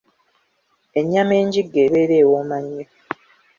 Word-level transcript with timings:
Ennyama 0.99 1.33
engigge 1.41 1.79
ebeera 1.85 2.17
wooma 2.29 2.57
nnyo. 2.63 2.85